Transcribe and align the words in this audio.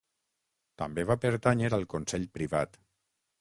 També 0.81 1.03
va 1.09 1.17
pertànyer 1.25 1.69
al 1.79 1.85
Consell 1.93 2.27
Privat. 2.39 2.81